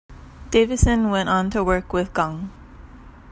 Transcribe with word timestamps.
Davison 0.49 1.11
went 1.11 1.29
on 1.29 1.51
to 1.51 1.63
work 1.63 1.93
with 1.93 2.11
Gong. 2.11 2.49